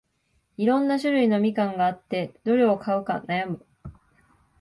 [0.57, 3.63] いろんな種類のみかんがあって、どれ買うか悩む